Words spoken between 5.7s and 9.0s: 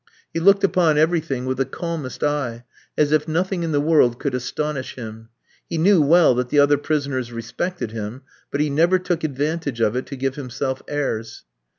knew well that the other prisoners respected him; but he never